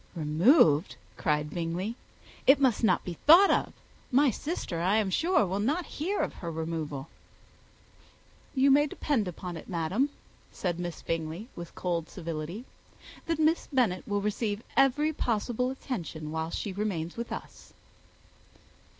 "Removed!" 0.15 0.95
cried 1.15 1.51
Bingley. 1.51 1.93
"It 2.47 2.59
must 2.59 2.83
not 2.83 3.03
be 3.05 3.19
thought 3.27 3.51
of. 3.51 3.71
My 4.11 4.31
sister, 4.31 4.79
I 4.79 4.95
am 4.95 5.11
sure, 5.11 5.45
will 5.45 5.59
not 5.59 5.85
hear 6.01 6.21
of 6.21 6.33
her 6.33 6.49
removal." 6.49 7.07
"You 8.55 8.71
may 8.71 8.87
depend 8.87 9.27
upon 9.27 9.57
it, 9.57 9.69
madam," 9.69 10.09
said 10.51 10.79
Miss 10.79 11.03
Bingley, 11.03 11.49
with 11.55 11.75
cold 11.75 12.09
civility, 12.09 12.65
"that 13.27 13.37
Miss 13.37 13.67
Bennet 13.71 14.05
shall 14.07 14.21
receive 14.21 14.63
every 14.75 15.13
possible 15.13 15.69
attention 15.69 16.31
while 16.31 16.49
she 16.49 16.73
remains 16.73 17.15
with 17.15 17.31
us." 17.31 17.71